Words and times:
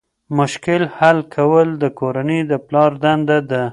مشکل 0.37 0.81
حل 0.97 1.17
کول 1.35 1.67
د 1.81 1.83
کورنۍ 1.99 2.39
د 2.51 2.53
پلار 2.67 2.91
دنده 3.03 3.37
ده. 3.51 3.63